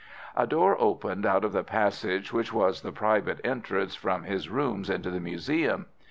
A 0.35 0.47
door 0.47 0.81
opened 0.81 1.27
out 1.27 1.45
of 1.45 1.51
the 1.51 1.63
passage 1.63 2.33
which 2.33 2.51
was 2.51 2.81
the 2.81 2.91
private 2.91 3.39
entrance 3.43 3.93
from 3.93 4.23
his 4.23 4.49
rooms 4.49 4.89
into 4.89 5.11
the 5.11 5.19
museum. 5.19 5.85